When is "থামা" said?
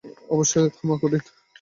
0.75-0.95